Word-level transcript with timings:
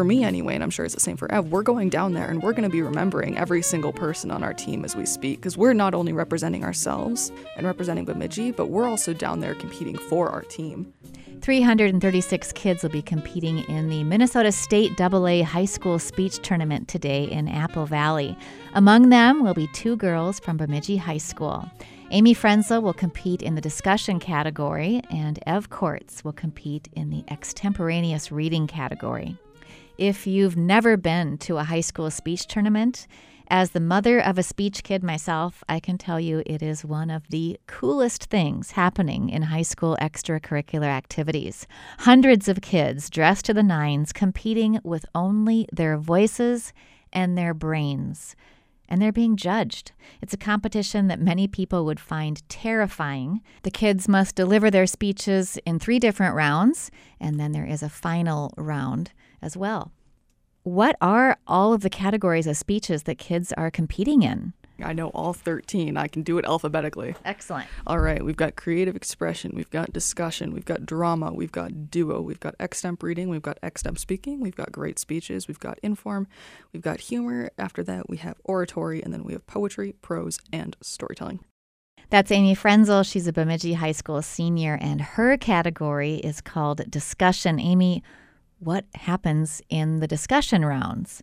for 0.00 0.04
me 0.04 0.24
anyway, 0.24 0.54
and 0.54 0.62
I'm 0.62 0.70
sure 0.70 0.86
it's 0.86 0.94
the 0.94 1.00
same 1.00 1.18
for 1.18 1.30
Ev, 1.30 1.52
we're 1.52 1.62
going 1.62 1.90
down 1.90 2.14
there 2.14 2.30
and 2.30 2.42
we're 2.42 2.54
going 2.54 2.62
to 2.62 2.70
be 2.70 2.80
remembering 2.80 3.36
every 3.36 3.60
single 3.60 3.92
person 3.92 4.30
on 4.30 4.42
our 4.42 4.54
team 4.54 4.82
as 4.82 4.96
we 4.96 5.04
speak 5.04 5.40
because 5.40 5.58
we're 5.58 5.74
not 5.74 5.92
only 5.92 6.14
representing 6.14 6.64
ourselves 6.64 7.30
and 7.58 7.66
representing 7.66 8.06
Bemidji, 8.06 8.50
but 8.50 8.68
we're 8.68 8.88
also 8.88 9.12
down 9.12 9.40
there 9.40 9.54
competing 9.54 9.98
for 9.98 10.30
our 10.30 10.40
team. 10.40 10.90
336 11.42 12.52
kids 12.52 12.82
will 12.82 12.88
be 12.88 13.02
competing 13.02 13.58
in 13.68 13.90
the 13.90 14.02
Minnesota 14.02 14.50
State 14.52 14.98
AA 14.98 15.42
High 15.42 15.66
School 15.66 15.98
Speech 15.98 16.38
Tournament 16.38 16.88
today 16.88 17.24
in 17.24 17.46
Apple 17.46 17.84
Valley. 17.84 18.34
Among 18.72 19.10
them 19.10 19.42
will 19.42 19.52
be 19.52 19.68
two 19.74 19.96
girls 19.96 20.40
from 20.40 20.56
Bemidji 20.56 20.96
High 20.96 21.18
School. 21.18 21.70
Amy 22.10 22.34
Frenzel 22.34 22.80
will 22.80 22.94
compete 22.94 23.42
in 23.42 23.54
the 23.54 23.60
discussion 23.60 24.18
category, 24.18 25.02
and 25.10 25.38
Ev 25.46 25.68
Kortz 25.68 26.24
will 26.24 26.32
compete 26.32 26.88
in 26.94 27.10
the 27.10 27.22
extemporaneous 27.28 28.32
reading 28.32 28.66
category. 28.66 29.36
If 30.00 30.26
you've 30.26 30.56
never 30.56 30.96
been 30.96 31.36
to 31.40 31.58
a 31.58 31.64
high 31.64 31.82
school 31.82 32.10
speech 32.10 32.46
tournament, 32.46 33.06
as 33.48 33.72
the 33.72 33.80
mother 33.80 34.18
of 34.18 34.38
a 34.38 34.42
speech 34.42 34.82
kid 34.82 35.04
myself, 35.04 35.62
I 35.68 35.78
can 35.78 35.98
tell 35.98 36.18
you 36.18 36.42
it 36.46 36.62
is 36.62 36.86
one 36.86 37.10
of 37.10 37.28
the 37.28 37.60
coolest 37.66 38.24
things 38.24 38.70
happening 38.70 39.28
in 39.28 39.42
high 39.42 39.60
school 39.60 39.98
extracurricular 40.00 40.86
activities. 40.86 41.66
Hundreds 41.98 42.48
of 42.48 42.62
kids 42.62 43.10
dressed 43.10 43.44
to 43.44 43.52
the 43.52 43.62
nines 43.62 44.14
competing 44.14 44.80
with 44.82 45.04
only 45.14 45.68
their 45.70 45.98
voices 45.98 46.72
and 47.12 47.36
their 47.36 47.52
brains 47.52 48.34
and 48.88 49.00
they're 49.00 49.12
being 49.12 49.36
judged. 49.36 49.92
It's 50.20 50.34
a 50.34 50.38
competition 50.38 51.06
that 51.06 51.20
many 51.20 51.46
people 51.46 51.84
would 51.84 52.00
find 52.00 52.42
terrifying. 52.48 53.40
The 53.62 53.70
kids 53.70 54.08
must 54.08 54.34
deliver 54.34 54.68
their 54.68 54.86
speeches 54.86 55.58
in 55.64 55.78
three 55.78 56.00
different 56.00 56.34
rounds, 56.34 56.90
and 57.20 57.38
then 57.38 57.52
there 57.52 57.64
is 57.64 57.84
a 57.84 57.88
final 57.88 58.52
round 58.56 59.12
as 59.42 59.56
well. 59.56 59.92
What 60.62 60.96
are 61.00 61.38
all 61.46 61.72
of 61.72 61.80
the 61.80 61.90
categories 61.90 62.46
of 62.46 62.56
speeches 62.56 63.04
that 63.04 63.18
kids 63.18 63.52
are 63.54 63.70
competing 63.70 64.22
in? 64.22 64.52
I 64.82 64.92
know 64.92 65.08
all 65.08 65.32
13. 65.32 65.96
I 65.96 66.08
can 66.08 66.22
do 66.22 66.38
it 66.38 66.44
alphabetically. 66.44 67.14
Excellent. 67.24 67.68
All 67.86 67.98
right, 67.98 68.24
we've 68.24 68.36
got 68.36 68.56
creative 68.56 68.96
expression, 68.96 69.52
we've 69.54 69.70
got 69.70 69.92
discussion, 69.92 70.52
we've 70.52 70.64
got 70.64 70.86
drama, 70.86 71.32
we've 71.32 71.52
got 71.52 71.90
duo, 71.90 72.20
we've 72.20 72.40
got 72.40 72.56
extemp 72.58 73.02
reading, 73.02 73.28
we've 73.28 73.42
got 73.42 73.60
extemp 73.62 73.98
speaking, 73.98 74.40
we've 74.40 74.56
got 74.56 74.72
great 74.72 74.98
speeches, 74.98 75.48
we've 75.48 75.60
got 75.60 75.78
inform, 75.82 76.26
we've 76.72 76.82
got 76.82 77.00
humor. 77.00 77.50
After 77.58 77.82
that, 77.84 78.08
we 78.08 78.18
have 78.18 78.40
oratory, 78.44 79.02
and 79.02 79.12
then 79.12 79.24
we 79.24 79.32
have 79.32 79.46
poetry, 79.46 79.94
prose, 80.02 80.38
and 80.52 80.76
storytelling. 80.80 81.40
That's 82.10 82.32
Amy 82.32 82.56
Frenzel. 82.56 83.08
She's 83.08 83.28
a 83.28 83.32
Bemidji 83.32 83.74
High 83.74 83.92
School 83.92 84.20
senior, 84.20 84.76
and 84.80 85.00
her 85.00 85.36
category 85.36 86.16
is 86.16 86.40
called 86.40 86.90
discussion. 86.90 87.60
Amy, 87.60 88.02
what 88.60 88.84
happens 88.94 89.60
in 89.68 90.00
the 90.00 90.06
discussion 90.06 90.64
rounds? 90.64 91.22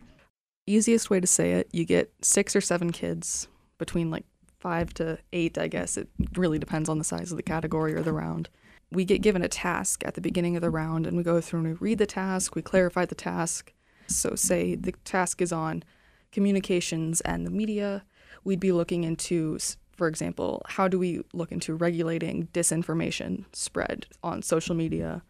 easiest 0.68 1.10
way 1.10 1.20
to 1.20 1.26
say 1.26 1.54
it, 1.54 1.70
you 1.72 1.86
get 1.86 2.14
six 2.22 2.56
or 2.56 2.62
seven 2.62 2.92
kids 2.92 3.48
between 3.78 4.12
like 4.12 4.26
five 4.60 4.94
to 4.96 5.18
eight, 5.34 5.58
I 5.58 5.68
guess. 5.68 5.98
It 5.98 6.10
really 6.36 6.60
depends 6.60 6.90
on 6.90 6.98
the 6.98 7.04
size 7.04 7.32
of 7.32 7.38
the 7.38 7.44
category 7.44 7.96
or 7.96 8.04
the 8.04 8.14
round. 8.14 8.50
We 8.92 9.06
get 9.06 9.22
given 9.22 9.42
a 9.42 9.48
task 9.48 10.04
at 10.06 10.14
the 10.14 10.22
beginning 10.22 10.56
of 10.56 10.62
the 10.62 10.70
round 10.70 11.08
and 11.08 11.18
we 11.18 11.24
go 11.24 11.42
through 11.42 11.62
and 11.62 11.70
we 11.70 11.74
read 11.74 11.98
the 11.98 12.06
task, 12.06 12.56
we 12.56 12.62
clarify 12.62 13.06
the 13.06 13.16
task. 13.16 13.74
So, 14.08 14.36
say 14.36 14.76
the 14.76 14.94
task 15.04 15.42
is 15.42 15.52
on 15.52 15.84
communications 16.32 17.20
and 17.22 17.46
the 17.46 17.52
media, 17.52 18.06
we'd 18.44 18.60
be 18.60 18.72
looking 18.72 19.04
into, 19.04 19.58
for 19.92 20.08
example, 20.08 20.62
how 20.68 20.88
do 20.88 20.98
we 20.98 21.22
look 21.34 21.52
into 21.52 21.76
regulating 21.76 22.48
disinformation 22.54 23.46
spread 23.52 24.06
on 24.24 24.42
social 24.42 24.76
media? 24.76 25.24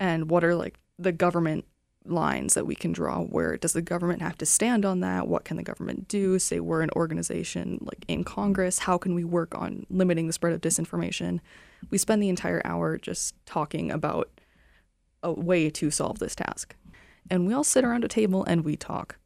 And 0.00 0.28
what 0.28 0.42
are 0.42 0.56
like 0.56 0.78
the 0.98 1.12
government 1.12 1.64
lines 2.04 2.54
that 2.54 2.66
we 2.66 2.74
can 2.74 2.92
draw 2.92 3.20
where 3.20 3.56
does 3.56 3.74
the 3.74 3.82
government 3.82 4.22
have 4.22 4.36
to 4.38 4.46
stand 4.46 4.84
on 4.84 5.00
that? 5.00 5.28
What 5.28 5.44
can 5.44 5.56
the 5.56 5.62
government 5.62 6.08
do? 6.08 6.38
Say 6.38 6.60
we're 6.60 6.82
an 6.82 6.90
organization 6.96 7.78
like 7.80 8.04
in 8.08 8.24
congress 8.24 8.80
how 8.80 8.98
can 8.98 9.14
we 9.14 9.24
work 9.24 9.54
on 9.54 9.86
limiting 9.88 10.26
the 10.26 10.32
spread 10.32 10.52
of 10.52 10.60
disinformation? 10.60 11.40
We 11.90 11.98
spend 11.98 12.22
the 12.22 12.28
entire 12.28 12.62
hour 12.64 12.98
just 12.98 13.34
talking 13.46 13.90
about 13.90 14.30
a 15.22 15.32
way 15.32 15.70
to 15.70 15.90
solve 15.90 16.18
this 16.18 16.34
task. 16.34 16.74
And 17.30 17.46
we 17.46 17.54
all 17.54 17.64
sit 17.64 17.84
around 17.84 18.04
a 18.04 18.08
table 18.08 18.44
and 18.44 18.64
we 18.64 18.76
talk. 18.76 19.16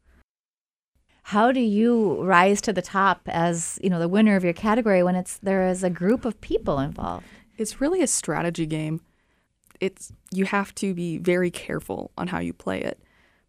How 1.22 1.50
do 1.50 1.60
you 1.60 2.22
rise 2.22 2.60
to 2.62 2.72
the 2.72 2.82
top 2.82 3.22
as 3.26 3.80
you 3.82 3.90
know 3.90 3.98
the 3.98 4.08
winner 4.08 4.36
of 4.36 4.44
your 4.44 4.52
category 4.52 5.02
when 5.02 5.16
it's 5.16 5.38
there 5.38 5.66
is 5.66 5.82
a 5.82 5.90
group 5.90 6.24
of 6.24 6.40
people 6.40 6.78
involved? 6.78 7.26
It's 7.56 7.80
really 7.80 8.02
a 8.02 8.06
strategy 8.06 8.66
game 8.66 9.00
it's 9.80 10.12
you 10.32 10.44
have 10.44 10.74
to 10.76 10.94
be 10.94 11.18
very 11.18 11.50
careful 11.50 12.10
on 12.16 12.28
how 12.28 12.38
you 12.38 12.52
play 12.52 12.80
it 12.80 13.02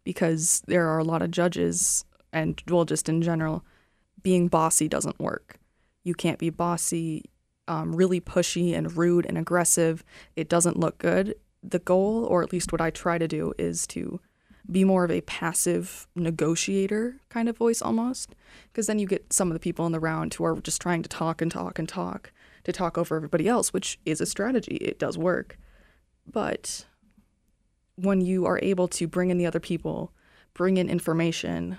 because 0.04 0.62
there 0.66 0.88
are 0.88 0.98
a 0.98 1.04
lot 1.04 1.22
of 1.22 1.30
judges 1.30 2.04
and 2.32 2.62
well 2.68 2.84
just 2.84 3.08
in 3.08 3.22
general 3.22 3.64
being 4.22 4.48
bossy 4.48 4.88
doesn't 4.88 5.18
work. 5.18 5.58
You 6.04 6.14
can't 6.14 6.38
be 6.38 6.50
bossy 6.50 7.24
um, 7.66 7.94
really 7.94 8.20
pushy 8.20 8.74
and 8.74 8.96
rude 8.96 9.26
and 9.26 9.36
aggressive. 9.36 10.04
It 10.36 10.48
doesn't 10.48 10.78
look 10.78 10.98
good. 10.98 11.34
The 11.62 11.78
goal 11.78 12.24
or 12.24 12.42
at 12.42 12.52
least 12.52 12.72
what 12.72 12.80
i 12.80 12.90
try 12.90 13.18
to 13.18 13.28
do 13.28 13.52
is 13.58 13.86
to 13.88 14.20
be 14.70 14.84
more 14.84 15.04
of 15.04 15.10
a 15.10 15.22
passive 15.22 16.06
negotiator 16.14 17.16
kind 17.30 17.48
of 17.48 17.56
voice 17.56 17.80
almost 17.80 18.34
because 18.70 18.86
then 18.86 18.98
you 18.98 19.06
get 19.06 19.32
some 19.32 19.48
of 19.48 19.54
the 19.54 19.60
people 19.60 19.86
in 19.86 19.92
the 19.92 20.00
round 20.00 20.34
who 20.34 20.44
are 20.44 20.60
just 20.60 20.80
trying 20.80 21.02
to 21.02 21.08
talk 21.08 21.40
and 21.40 21.50
talk 21.50 21.78
and 21.78 21.88
talk 21.88 22.32
to 22.64 22.72
talk 22.72 22.98
over 22.98 23.16
everybody 23.16 23.48
else 23.48 23.72
which 23.72 23.98
is 24.04 24.20
a 24.20 24.26
strategy. 24.26 24.76
It 24.76 24.98
does 24.98 25.16
work 25.16 25.58
but 26.32 26.84
when 27.96 28.20
you 28.20 28.46
are 28.46 28.60
able 28.62 28.88
to 28.88 29.06
bring 29.06 29.30
in 29.30 29.38
the 29.38 29.46
other 29.46 29.60
people, 29.60 30.12
bring 30.54 30.76
in 30.76 30.88
information, 30.88 31.78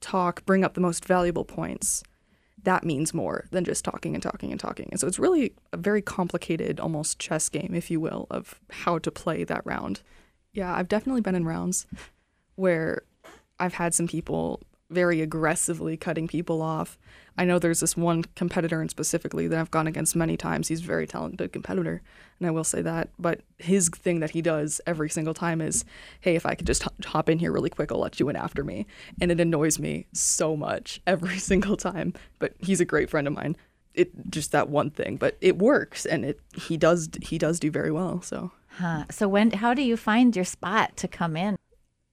talk, 0.00 0.44
bring 0.44 0.64
up 0.64 0.74
the 0.74 0.80
most 0.80 1.04
valuable 1.04 1.44
points, 1.44 2.02
that 2.62 2.84
means 2.84 3.12
more 3.12 3.46
than 3.50 3.64
just 3.64 3.84
talking 3.84 4.14
and 4.14 4.22
talking 4.22 4.52
and 4.52 4.60
talking. 4.60 4.88
And 4.90 5.00
so 5.00 5.06
it's 5.06 5.18
really 5.18 5.54
a 5.72 5.76
very 5.76 6.02
complicated, 6.02 6.78
almost 6.78 7.18
chess 7.18 7.48
game, 7.48 7.72
if 7.74 7.90
you 7.90 7.98
will, 8.00 8.26
of 8.30 8.60
how 8.70 8.98
to 8.98 9.10
play 9.10 9.44
that 9.44 9.64
round. 9.64 10.02
Yeah, 10.52 10.72
I've 10.74 10.88
definitely 10.88 11.22
been 11.22 11.34
in 11.34 11.44
rounds 11.44 11.86
where 12.54 13.02
I've 13.58 13.74
had 13.74 13.94
some 13.94 14.06
people 14.06 14.60
very 14.92 15.20
aggressively 15.20 15.96
cutting 15.96 16.28
people 16.28 16.62
off. 16.62 16.98
I 17.36 17.44
know 17.44 17.58
there's 17.58 17.80
this 17.80 17.96
one 17.96 18.24
competitor 18.36 18.82
in 18.82 18.88
specifically 18.88 19.48
that 19.48 19.58
I've 19.58 19.70
gone 19.70 19.86
against 19.86 20.14
many 20.14 20.36
times. 20.36 20.68
He's 20.68 20.82
a 20.82 20.86
very 20.86 21.06
talented 21.06 21.52
competitor, 21.52 22.02
and 22.38 22.46
I 22.46 22.50
will 22.50 22.64
say 22.64 22.82
that. 22.82 23.08
But 23.18 23.40
his 23.58 23.88
thing 23.88 24.20
that 24.20 24.30
he 24.30 24.42
does 24.42 24.80
every 24.86 25.08
single 25.08 25.32
time 25.32 25.60
is, 25.60 25.84
"Hey, 26.20 26.36
if 26.36 26.44
I 26.44 26.54
could 26.54 26.66
just 26.66 26.84
hop 27.06 27.28
in 27.28 27.38
here 27.38 27.52
really 27.52 27.70
quick, 27.70 27.90
I'll 27.90 28.00
let 28.00 28.20
you 28.20 28.28
in 28.28 28.36
after 28.36 28.62
me." 28.62 28.86
And 29.20 29.30
it 29.30 29.40
annoys 29.40 29.78
me 29.78 30.06
so 30.12 30.56
much 30.56 31.00
every 31.06 31.38
single 31.38 31.76
time. 31.76 32.12
But 32.38 32.54
he's 32.58 32.80
a 32.80 32.84
great 32.84 33.08
friend 33.08 33.26
of 33.26 33.32
mine. 33.32 33.56
It 33.94 34.10
just 34.30 34.52
that 34.52 34.68
one 34.68 34.90
thing, 34.90 35.16
but 35.16 35.36
it 35.40 35.58
works, 35.58 36.04
and 36.06 36.24
it 36.24 36.40
he 36.54 36.76
does 36.76 37.08
he 37.22 37.38
does 37.38 37.58
do 37.58 37.70
very 37.70 37.90
well. 37.90 38.20
So. 38.22 38.52
Huh. 38.78 39.04
So 39.10 39.28
when 39.28 39.50
how 39.52 39.74
do 39.74 39.82
you 39.82 39.96
find 39.96 40.34
your 40.34 40.46
spot 40.46 40.96
to 40.98 41.08
come 41.08 41.36
in? 41.36 41.56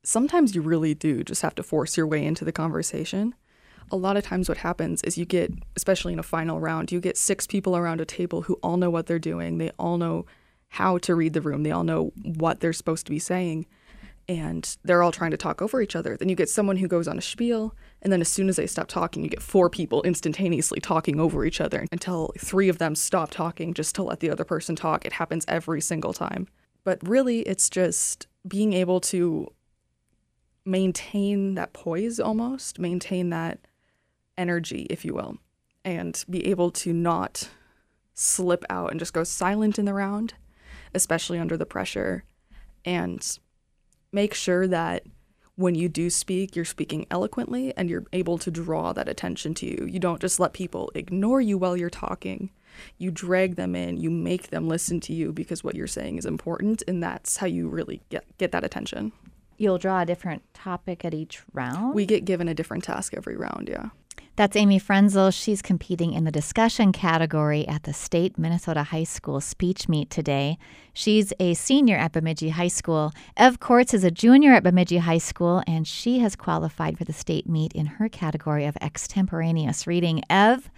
Sometimes 0.03 0.55
you 0.55 0.61
really 0.61 0.93
do 0.93 1.23
just 1.23 1.41
have 1.41 1.55
to 1.55 1.63
force 1.63 1.97
your 1.97 2.07
way 2.07 2.25
into 2.25 2.45
the 2.45 2.51
conversation. 2.51 3.35
A 3.91 3.95
lot 3.95 4.17
of 4.17 4.23
times, 4.23 4.47
what 4.47 4.59
happens 4.59 5.01
is 5.03 5.17
you 5.17 5.25
get, 5.25 5.51
especially 5.75 6.13
in 6.13 6.19
a 6.19 6.23
final 6.23 6.59
round, 6.59 6.91
you 6.91 6.99
get 6.99 7.17
six 7.17 7.47
people 7.47 7.75
around 7.75 7.99
a 7.99 8.05
table 8.05 8.43
who 8.43 8.59
all 8.61 8.77
know 8.77 8.89
what 8.89 9.07
they're 9.07 9.17
doing. 9.17 9.57
They 9.57 9.71
all 9.79 9.97
know 9.97 10.25
how 10.69 10.99
to 10.99 11.15
read 11.15 11.33
the 11.33 11.41
room. 11.41 11.63
They 11.63 11.71
all 11.71 11.83
know 11.83 12.13
what 12.15 12.59
they're 12.59 12.73
supposed 12.73 13.07
to 13.07 13.11
be 13.11 13.19
saying. 13.19 13.65
And 14.27 14.77
they're 14.83 15.01
all 15.01 15.11
trying 15.11 15.31
to 15.31 15.37
talk 15.37 15.59
over 15.59 15.81
each 15.81 15.95
other. 15.95 16.15
Then 16.15 16.29
you 16.29 16.35
get 16.35 16.49
someone 16.49 16.77
who 16.77 16.87
goes 16.87 17.07
on 17.07 17.17
a 17.17 17.21
spiel, 17.21 17.75
and 18.03 18.13
then 18.13 18.21
as 18.21 18.29
soon 18.29 18.47
as 18.47 18.57
they 18.57 18.67
stop 18.67 18.87
talking, 18.87 19.23
you 19.23 19.29
get 19.29 19.41
four 19.41 19.71
people 19.71 20.03
instantaneously 20.03 20.79
talking 20.79 21.19
over 21.19 21.43
each 21.43 21.59
other 21.59 21.87
until 21.91 22.31
three 22.37 22.69
of 22.69 22.77
them 22.77 22.93
stop 22.93 23.31
talking 23.31 23.73
just 23.73 23.95
to 23.95 24.03
let 24.03 24.19
the 24.19 24.29
other 24.29 24.43
person 24.43 24.75
talk. 24.75 25.03
It 25.03 25.13
happens 25.13 25.45
every 25.47 25.81
single 25.81 26.13
time. 26.13 26.47
But 26.83 26.99
really, 27.01 27.39
it's 27.41 27.71
just 27.71 28.27
being 28.47 28.73
able 28.73 29.01
to 29.01 29.51
maintain 30.65 31.55
that 31.55 31.73
poise 31.73 32.19
almost, 32.19 32.79
maintain 32.79 33.29
that 33.29 33.59
energy, 34.37 34.87
if 34.89 35.03
you 35.03 35.13
will, 35.13 35.37
and 35.83 36.23
be 36.29 36.45
able 36.47 36.71
to 36.71 36.93
not 36.93 37.49
slip 38.13 38.63
out 38.69 38.91
and 38.91 38.99
just 38.99 39.13
go 39.13 39.23
silent 39.23 39.79
in 39.79 39.85
the 39.85 39.93
round, 39.93 40.33
especially 40.93 41.39
under 41.39 41.57
the 41.57 41.65
pressure, 41.65 42.23
and 42.85 43.39
make 44.11 44.33
sure 44.33 44.67
that 44.67 45.03
when 45.55 45.75
you 45.75 45.89
do 45.89 46.09
speak, 46.09 46.55
you're 46.55 46.63
speaking 46.63 47.05
eloquently 47.11 47.75
and 47.75 47.89
you're 47.89 48.05
able 48.13 48.37
to 48.37 48.49
draw 48.49 48.93
that 48.93 49.09
attention 49.09 49.53
to 49.53 49.65
you. 49.65 49.85
You 49.89 49.99
don't 49.99 50.21
just 50.21 50.39
let 50.39 50.53
people 50.53 50.89
ignore 50.95 51.41
you 51.41 51.57
while 51.57 51.75
you're 51.75 51.89
talking. 51.89 52.49
You 52.97 53.11
drag 53.11 53.57
them 53.57 53.75
in, 53.75 53.97
you 53.97 54.09
make 54.09 54.51
them 54.51 54.69
listen 54.69 55.01
to 55.01 55.13
you 55.13 55.33
because 55.33 55.61
what 55.61 55.75
you're 55.75 55.87
saying 55.87 56.17
is 56.17 56.25
important, 56.25 56.81
and 56.87 57.03
that's 57.03 57.37
how 57.37 57.47
you 57.47 57.67
really 57.67 58.01
get, 58.09 58.25
get 58.37 58.53
that 58.53 58.63
attention 58.63 59.11
you'll 59.59 59.77
draw 59.77 60.01
a 60.01 60.05
different 60.05 60.41
topic 60.53 61.05
at 61.05 61.13
each 61.13 61.43
round? 61.53 61.93
We 61.93 62.05
get 62.05 62.25
given 62.25 62.47
a 62.47 62.53
different 62.53 62.83
task 62.83 63.13
every 63.15 63.35
round, 63.35 63.69
yeah. 63.69 63.89
That's 64.39 64.55
Amy 64.55 64.79
Frenzel. 64.79 65.33
She's 65.33 65.61
competing 65.61 66.13
in 66.13 66.23
the 66.23 66.31
discussion 66.31 66.93
category 66.93 67.67
at 67.67 67.83
the 67.83 67.91
State 67.91 68.37
Minnesota 68.37 68.83
High 68.83 69.03
School 69.03 69.41
speech 69.41 69.89
meet 69.89 70.09
today. 70.09 70.57
She's 70.93 71.33
a 71.41 71.55
senior 71.55 71.97
at 71.97 72.13
Bemidji 72.13 72.47
High 72.47 72.69
School. 72.69 73.11
Ev 73.35 73.59
Courts 73.59 73.93
is 73.93 74.05
a 74.05 74.11
junior 74.11 74.53
at 74.53 74.63
Bemidji 74.63 74.99
High 74.99 75.17
School, 75.17 75.61
and 75.67 75.85
she 75.85 76.19
has 76.19 76.37
qualified 76.37 76.97
for 76.97 77.03
the 77.03 77.11
state 77.11 77.49
meet 77.49 77.73
in 77.73 77.85
her 77.85 78.07
category 78.07 78.63
of 78.63 78.77
extemporaneous 78.79 79.85
reading. 79.85 80.23
Ev, 80.29 80.69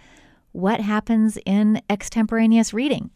what 0.50 0.80
happens 0.80 1.38
in 1.46 1.80
extemporaneous 1.88 2.74
reading? 2.74 3.10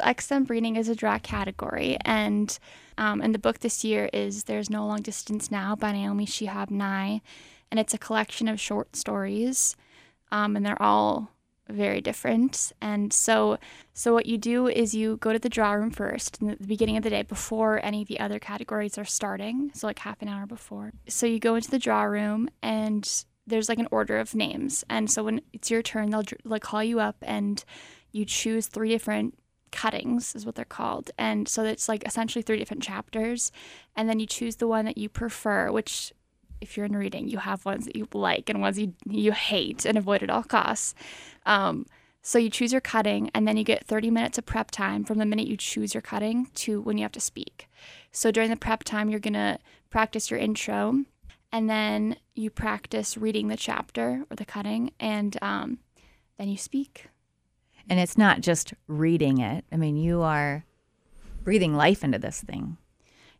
Extemp 0.00 0.50
reading 0.50 0.76
is 0.76 0.88
a 0.88 0.94
draw 0.94 1.18
category, 1.18 1.96
and 2.04 2.58
um, 2.98 3.20
and 3.20 3.34
the 3.34 3.38
book 3.38 3.60
this 3.60 3.84
year 3.84 4.08
is 4.12 4.44
"There's 4.44 4.70
No 4.70 4.86
Long 4.86 5.02
Distance 5.02 5.50
Now" 5.50 5.74
by 5.76 5.92
Naomi 5.92 6.26
Shihab 6.26 6.70
Nye 6.70 7.20
and 7.70 7.80
it's 7.80 7.94
a 7.94 7.98
collection 7.98 8.48
of 8.48 8.60
short 8.60 8.96
stories, 8.96 9.76
um, 10.30 10.56
and 10.56 10.64
they're 10.64 10.80
all 10.80 11.30
very 11.68 12.00
different. 12.00 12.72
And 12.80 13.12
so, 13.12 13.58
so 13.92 14.12
what 14.12 14.26
you 14.26 14.38
do 14.38 14.68
is 14.68 14.94
you 14.94 15.16
go 15.16 15.32
to 15.32 15.38
the 15.38 15.48
draw 15.48 15.72
room 15.72 15.90
first 15.90 16.40
in 16.40 16.48
the 16.48 16.56
beginning 16.66 16.96
of 16.96 17.02
the 17.02 17.10
day 17.10 17.22
before 17.22 17.84
any 17.84 18.02
of 18.02 18.08
the 18.08 18.20
other 18.20 18.38
categories 18.38 18.96
are 18.98 19.04
starting. 19.04 19.72
So 19.74 19.88
like 19.88 19.98
half 19.98 20.22
an 20.22 20.28
hour 20.28 20.46
before. 20.46 20.92
So 21.08 21.26
you 21.26 21.40
go 21.40 21.56
into 21.56 21.70
the 21.70 21.80
draw 21.80 22.02
room 22.02 22.48
and 22.62 23.24
there's 23.48 23.68
like 23.68 23.80
an 23.80 23.88
order 23.90 24.18
of 24.18 24.34
names. 24.34 24.84
And 24.88 25.10
so 25.10 25.24
when 25.24 25.40
it's 25.52 25.68
your 25.68 25.82
turn, 25.82 26.10
they'll 26.10 26.22
like 26.44 26.62
call 26.62 26.84
you 26.84 27.00
up 27.00 27.16
and 27.22 27.64
you 28.12 28.24
choose 28.24 28.68
three 28.68 28.90
different 28.90 29.36
cuttings 29.72 30.34
is 30.34 30.46
what 30.46 30.54
they're 30.54 30.64
called. 30.64 31.10
And 31.18 31.48
so 31.48 31.64
it's 31.64 31.88
like 31.88 32.06
essentially 32.06 32.42
three 32.42 32.58
different 32.58 32.82
chapters. 32.82 33.52
And 33.94 34.08
then 34.08 34.20
you 34.20 34.26
choose 34.26 34.56
the 34.56 34.68
one 34.68 34.84
that 34.84 34.98
you 34.98 35.08
prefer, 35.08 35.70
which 35.70 36.12
if 36.60 36.76
you're 36.76 36.86
in 36.86 36.96
reading, 36.96 37.28
you 37.28 37.38
have 37.38 37.64
ones 37.64 37.84
that 37.86 37.96
you 37.96 38.08
like 38.12 38.48
and 38.48 38.60
ones 38.60 38.78
you 38.78 38.94
you 39.08 39.32
hate 39.32 39.84
and 39.84 39.98
avoid 39.98 40.22
at 40.22 40.30
all 40.30 40.42
costs. 40.42 40.94
Um, 41.44 41.86
so 42.22 42.38
you 42.38 42.50
choose 42.50 42.72
your 42.72 42.80
cutting, 42.80 43.30
and 43.34 43.46
then 43.46 43.56
you 43.56 43.62
get 43.62 43.86
30 43.86 44.10
minutes 44.10 44.36
of 44.36 44.46
prep 44.46 44.72
time 44.72 45.04
from 45.04 45.18
the 45.18 45.24
minute 45.24 45.46
you 45.46 45.56
choose 45.56 45.94
your 45.94 46.00
cutting 46.00 46.48
to 46.54 46.80
when 46.80 46.98
you 46.98 47.04
have 47.04 47.12
to 47.12 47.20
speak. 47.20 47.68
So 48.10 48.32
during 48.32 48.50
the 48.50 48.56
prep 48.56 48.82
time, 48.82 49.08
you're 49.08 49.20
gonna 49.20 49.60
practice 49.90 50.28
your 50.28 50.40
intro, 50.40 51.04
and 51.52 51.70
then 51.70 52.16
you 52.34 52.50
practice 52.50 53.16
reading 53.16 53.46
the 53.46 53.56
chapter 53.56 54.24
or 54.28 54.34
the 54.34 54.44
cutting, 54.44 54.90
and 54.98 55.36
um, 55.40 55.78
then 56.36 56.48
you 56.48 56.56
speak. 56.56 57.06
And 57.88 58.00
it's 58.00 58.18
not 58.18 58.40
just 58.40 58.74
reading 58.88 59.38
it. 59.38 59.64
I 59.70 59.76
mean, 59.76 59.96
you 59.96 60.22
are 60.22 60.64
breathing 61.42 61.74
life 61.74 62.02
into 62.02 62.18
this 62.18 62.40
thing. 62.40 62.76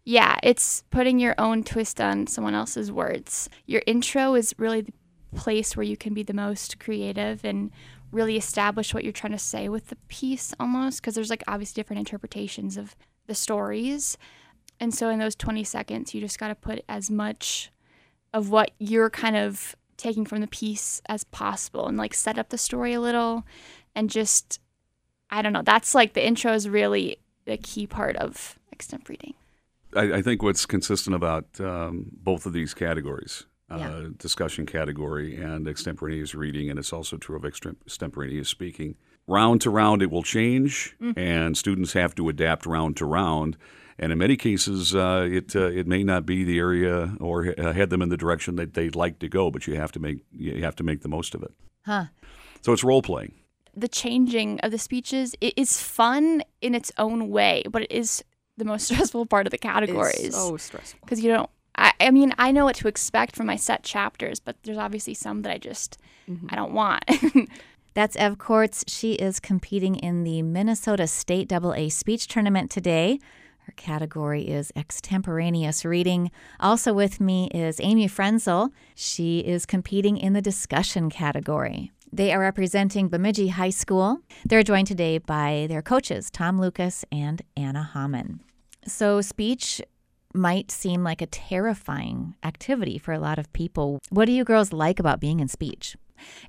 Yeah, 0.05 0.37
it's 0.45 0.85
putting 0.91 1.19
your 1.19 1.35
own 1.37 1.65
twist 1.65 2.01
on 2.01 2.29
someone 2.29 2.55
else's 2.55 2.93
words. 2.93 3.49
Your 3.67 3.83
intro 3.87 4.37
is 4.37 4.55
really 4.57 4.83
the 4.83 4.93
place 5.35 5.77
where 5.77 5.85
you 5.85 5.97
can 5.97 6.15
be 6.15 6.23
the 6.23 6.33
most 6.33 6.79
creative 6.79 7.45
and 7.45 7.73
really 8.13 8.37
establish 8.37 8.95
what 8.95 9.03
you're 9.03 9.13
trying 9.13 9.33
to 9.33 9.39
say 9.39 9.69
with 9.69 9.89
the 9.89 9.97
piece 10.07 10.55
almost 10.61 11.01
because 11.01 11.17
there's 11.17 11.31
like 11.31 11.43
obviously 11.49 11.81
different 11.81 11.99
interpretations 11.99 12.77
of 12.77 12.95
the 13.27 13.35
stories. 13.35 14.17
And 14.79 14.95
so 14.95 15.09
in 15.09 15.19
those 15.19 15.35
20 15.35 15.65
seconds, 15.65 16.15
you 16.15 16.21
just 16.21 16.39
got 16.39 16.49
to 16.49 16.55
put 16.55 16.85
as 16.89 17.11
much 17.11 17.73
of 18.33 18.51
what 18.51 18.71
you're 18.79 19.11
kind 19.11 19.37
of 19.37 19.75
taking 19.97 20.25
from 20.25 20.41
the 20.41 20.47
piece 20.47 21.01
as 21.09 21.25
possible 21.25 21.89
and 21.89 21.97
like 21.97 22.15
set 22.15 22.39
up 22.39 22.51
the 22.51 22.59
story 22.59 22.93
a 22.93 23.01
little 23.01 23.45
and 23.97 24.09
just 24.09 24.61
I 25.31 25.43
don't 25.43 25.53
know, 25.53 25.63
that's 25.63 25.93
like 25.93 26.13
the 26.13 26.25
intro 26.25 26.53
is 26.53 26.69
really 26.69 27.17
the 27.47 27.57
key 27.57 27.89
part 27.89 28.15
of 28.17 28.57
extemp 28.73 29.09
reading. 29.09 29.35
I, 29.95 30.19
I 30.19 30.23
think 30.23 30.43
what's 30.43 30.67
consistent 30.67 31.17
about 31.17 31.47
um, 31.61 32.07
both 32.13 32.47
of 32.47 32.53
these 32.53 32.75
categories, 32.75 33.45
uh, 33.71 33.77
Yeah. 33.79 34.09
discussion 34.19 34.67
category 34.67 35.35
and 35.35 35.67
extemporaneous 35.67 36.35
reading, 36.35 36.71
and 36.71 36.79
it's 36.79 36.93
also 36.93 37.17
true 37.17 37.35
of 37.37 37.45
extemporaneous 37.45 38.49
speaking. 38.49 38.95
Round 39.27 39.61
to 39.63 39.71
round, 39.71 40.03
it 40.03 40.11
will 40.13 40.23
change, 40.23 40.95
and 41.17 41.57
students 41.57 41.95
have 41.95 42.15
to 42.15 42.29
adapt 42.29 42.65
round 42.67 42.97
to 42.99 43.05
round. 43.05 43.57
And 43.99 44.13
in 44.13 44.19
many 44.19 44.37
cases, 44.37 44.95
uh, 44.95 45.27
it 45.29 45.57
uh, 45.57 45.71
it 45.81 45.87
may 45.89 46.05
not 46.05 46.27
be 46.27 46.45
the 46.45 46.59
area 46.59 47.17
or 47.19 47.53
uh, 47.59 47.73
head 47.73 47.91
them 47.91 48.03
in 48.03 48.09
the 48.11 48.17
direction 48.17 48.55
that 48.57 48.75
they'd 48.75 48.95
like 48.95 49.19
to 49.21 49.29
go, 49.29 49.51
but 49.51 49.67
you 49.67 49.75
have 49.75 49.91
to 49.93 49.99
make 49.99 50.19
you 50.31 50.63
have 50.63 50.77
to 50.77 50.85
make 50.85 51.01
the 51.01 51.09
most 51.09 51.35
of 51.35 51.43
it. 51.43 51.53
Huh. 51.85 52.05
So 52.63 52.73
it's 52.73 52.85
role 52.85 53.03
playing. 53.03 53.33
The 53.76 53.88
changing 53.88 54.58
of 54.61 54.70
the 54.70 54.78
speeches 54.78 55.34
it 55.40 55.55
is 55.56 55.81
fun 55.81 56.43
in 56.61 56.75
its 56.75 56.90
own 56.99 57.28
way, 57.28 57.62
but 57.70 57.82
it 57.82 57.93
is 57.93 58.25
the 58.56 58.64
most 58.64 58.84
stressful 58.90 59.26
part 59.26 59.46
of 59.46 59.50
the 59.50 59.58
categories 59.58 60.19
It's 60.19 60.37
so 60.37 60.56
stressful. 60.56 61.00
because 61.02 61.20
you 61.20 61.31
don't. 61.31 61.50
I, 61.78 61.93
I 62.00 62.11
mean, 62.11 62.34
I 62.38 62.52
know 62.52 62.64
what 62.64 62.76
to 62.76 62.88
expect 62.88 63.37
from 63.37 63.46
my 63.46 63.56
set 63.56 63.82
chapters, 63.82 64.40
but 64.40 64.56
there's 64.62 64.78
obviously 64.78 65.12
some 65.12 65.43
that 65.43 65.52
I 65.52 65.58
just 65.58 65.99
mm-hmm. 66.28 66.46
I 66.50 66.56
don't 66.56 66.73
want. 66.73 67.05
That's 67.94 68.17
Ev 68.17 68.38
Courts. 68.38 68.84
She 68.88 69.12
is 69.14 69.40
competing 69.40 69.96
in 69.96 70.25
the 70.25 70.43
Minnesota 70.43 71.06
State 71.06 71.52
AA 71.52 71.88
speech 71.88 72.28
tournament 72.28 72.70
today. 72.70 73.19
Her 73.61 73.73
category 73.73 74.43
is 74.49 74.73
extemporaneous 74.76 75.84
reading. 75.84 76.31
Also 76.61 76.94
with 76.94 77.20
me 77.20 77.49
is 77.52 77.81
Amy 77.82 78.08
Frenzel. 78.08 78.70
She 78.94 79.40
is 79.40 79.67
competing 79.67 80.17
in 80.19 80.34
the 80.34 80.43
discussion 80.43 81.11
category. 81.11 81.90
They 82.17 82.33
are 82.33 82.41
representing 82.41 83.09
Bemidji 83.09 83.49
High 83.49 83.69
School. 83.69 84.21
They're 84.47 84.63
joined 84.63 84.87
today 84.87 85.19
by 85.19 85.67
their 85.69 85.83
coaches, 85.83 86.31
Tom 86.31 86.59
Lucas 86.59 87.05
and 87.13 87.43
Anna 87.59 87.91
Hamann. 87.93 88.41
So, 88.87 89.21
speech 89.21 89.83
might 90.33 90.71
seem 90.71 91.05
like 91.05 91.21
a 91.21 91.27
terrifying 91.27 92.35
activity 92.43 92.97
for 92.97 93.13
a 93.13 93.19
lot 93.19 93.39
of 93.39 93.53
people. 93.53 94.01
What 94.09 94.25
do 94.25 94.33
you 94.33 94.45
girls 94.45 94.73
like 94.73 94.99
about 94.99 95.21
being 95.21 95.41
in 95.41 95.49
speech? 95.49 95.95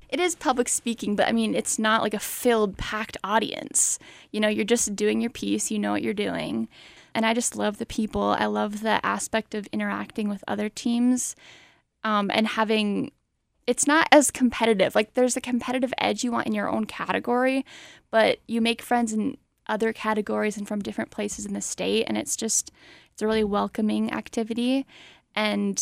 it 0.08 0.22
is 0.22 0.36
public 0.36 0.70
speaking, 0.70 1.18
but 1.18 1.28
I 1.28 1.34
mean, 1.34 1.54
it's 1.54 1.78
not 1.78 2.02
like 2.02 2.14
a 2.14 2.20
filled, 2.20 2.78
packed 2.78 3.18
audience. 3.22 4.00
You 4.32 4.40
know, 4.40 4.48
you're 4.48 4.64
just 4.64 4.96
doing 4.96 5.20
your 5.20 5.30
piece, 5.30 5.70
you 5.70 5.80
know 5.80 5.92
what 5.92 6.02
you're 6.02 6.14
doing. 6.14 6.70
And 7.14 7.26
I 7.26 7.34
just 7.34 7.58
love 7.58 7.78
the 7.78 7.86
people. 7.86 8.38
I 8.40 8.46
love 8.46 8.84
the 8.84 9.06
aspect 9.06 9.54
of 9.54 9.68
interacting 9.74 10.30
with 10.30 10.46
other 10.48 10.70
teams 10.70 11.36
um, 12.06 12.32
and 12.34 12.48
having 12.48 13.12
it's 13.68 13.86
not 13.86 14.08
as 14.12 14.32
competitive. 14.32 14.96
Like, 14.96 15.14
there's 15.14 15.38
a 15.38 15.42
competitive 15.42 15.94
edge 15.98 16.24
you 16.24 16.32
want 16.32 16.48
in 16.48 16.54
your 16.54 16.70
own 16.70 16.86
category, 16.86 17.66
but 18.10 18.40
you 18.48 18.62
make 18.62 18.82
friends 18.82 19.14
in 19.14 19.38
other 19.68 19.92
categories 19.92 20.58
and 20.58 20.68
from 20.68 20.82
different 20.82 21.12
places 21.12 21.46
in 21.46 21.54
the 21.54 21.62
state. 21.62 22.06
And 22.08 22.18
it's 22.18 22.38
just, 22.38 22.72
it's 23.12 23.22
a 23.22 23.28
really 23.28 23.44
welcoming 23.44 24.14
activity. 24.14 24.86
And 25.36 25.78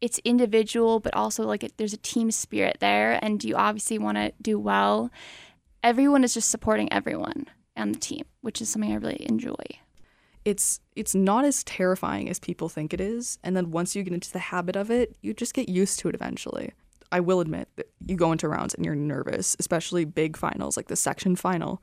it's 0.00 0.18
individual, 0.24 1.00
but 1.00 1.14
also 1.14 1.44
like 1.44 1.64
it, 1.64 1.74
there's 1.76 1.92
a 1.92 1.98
team 1.98 2.30
spirit 2.30 2.78
there, 2.80 3.18
and 3.22 3.42
you 3.42 3.56
obviously 3.56 3.98
want 3.98 4.16
to 4.16 4.32
do 4.40 4.58
well. 4.58 5.10
Everyone 5.82 6.24
is 6.24 6.34
just 6.34 6.50
supporting 6.50 6.92
everyone 6.92 7.46
on 7.76 7.92
the 7.92 7.98
team, 7.98 8.24
which 8.40 8.60
is 8.60 8.68
something 8.68 8.92
I 8.92 8.96
really 8.96 9.26
enjoy. 9.28 9.54
It's 10.44 10.80
it's 10.96 11.14
not 11.14 11.44
as 11.44 11.64
terrifying 11.64 12.28
as 12.28 12.38
people 12.38 12.68
think 12.68 12.94
it 12.94 13.00
is, 13.00 13.38
and 13.42 13.56
then 13.56 13.70
once 13.70 13.94
you 13.94 14.02
get 14.02 14.14
into 14.14 14.32
the 14.32 14.38
habit 14.38 14.76
of 14.76 14.90
it, 14.90 15.16
you 15.20 15.34
just 15.34 15.52
get 15.52 15.68
used 15.68 15.98
to 16.00 16.08
it 16.08 16.14
eventually. 16.14 16.72
I 17.10 17.20
will 17.20 17.40
admit 17.40 17.68
that 17.76 17.90
you 18.06 18.16
go 18.16 18.32
into 18.32 18.48
rounds 18.48 18.74
and 18.74 18.84
you're 18.84 18.94
nervous, 18.94 19.56
especially 19.58 20.04
big 20.04 20.36
finals 20.36 20.76
like 20.76 20.88
the 20.88 20.96
section 20.96 21.36
final. 21.36 21.82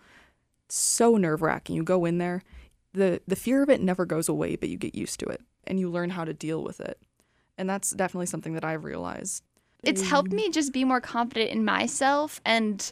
So 0.69 1.17
nerve 1.17 1.41
wracking. 1.41 1.75
You 1.75 1.83
go 1.83 2.05
in 2.05 2.17
there, 2.17 2.43
the 2.93 3.21
the 3.27 3.35
fear 3.35 3.63
of 3.63 3.69
it 3.69 3.81
never 3.81 4.05
goes 4.05 4.29
away, 4.29 4.55
but 4.55 4.69
you 4.69 4.77
get 4.77 4.95
used 4.95 5.19
to 5.21 5.25
it 5.25 5.41
and 5.65 5.79
you 5.79 5.89
learn 5.89 6.11
how 6.11 6.25
to 6.25 6.33
deal 6.33 6.63
with 6.63 6.79
it. 6.79 6.99
And 7.57 7.69
that's 7.69 7.91
definitely 7.91 8.25
something 8.27 8.53
that 8.53 8.65
I've 8.65 8.83
realized. 8.83 9.43
It's 9.83 10.01
helped 10.01 10.31
me 10.31 10.49
just 10.49 10.73
be 10.73 10.83
more 10.83 11.01
confident 11.01 11.51
in 11.51 11.63
myself 11.63 12.41
and 12.43 12.91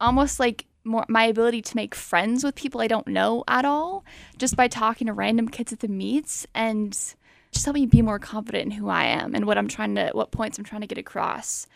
almost 0.00 0.40
like 0.40 0.66
more 0.84 1.04
my 1.08 1.24
ability 1.24 1.62
to 1.62 1.76
make 1.76 1.94
friends 1.94 2.44
with 2.44 2.54
people 2.54 2.80
I 2.80 2.86
don't 2.86 3.06
know 3.08 3.44
at 3.48 3.64
all 3.64 4.04
just 4.38 4.56
by 4.56 4.68
talking 4.68 5.06
to 5.06 5.12
random 5.12 5.48
kids 5.48 5.72
at 5.72 5.80
the 5.80 5.88
meets 5.88 6.46
and 6.54 6.98
just 7.56 7.64
help 7.64 7.74
me 7.74 7.86
be 7.86 8.02
more 8.02 8.18
confident 8.18 8.64
in 8.64 8.70
who 8.70 8.88
I 8.88 9.04
am 9.04 9.34
and 9.34 9.46
what 9.46 9.56
I'm 9.58 9.68
trying 9.68 9.94
to 9.94 10.10
what 10.12 10.30
points 10.30 10.58
I'm 10.58 10.64
trying 10.64 10.82
to 10.82 10.86
get 10.86 10.98
across. 10.98 11.66